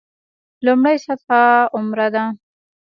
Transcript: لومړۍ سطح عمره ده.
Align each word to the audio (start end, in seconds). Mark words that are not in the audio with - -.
لومړۍ 0.65 0.95
سطح 1.05 1.29
عمره 1.75 2.07
ده. 2.13 2.23